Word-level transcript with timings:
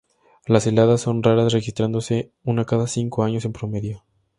Las 0.47 0.65
heladas 0.65 1.01
son 1.01 1.21
raras 1.21 1.53
registrándose 1.53 2.31
una 2.43 2.65
cada 2.65 2.87
cinco 2.87 3.21
años 3.23 3.45
en 3.45 3.53
promedio. 3.53 4.03